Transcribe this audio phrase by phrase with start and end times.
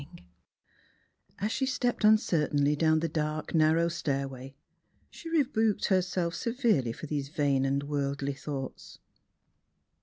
[0.01, 0.33] II The Transfiguration
[1.27, 4.55] of As she stepped uncertainly down the dark, narrow stair way
[5.11, 8.97] she rebuked herself severely for these vain and worldly thoughts.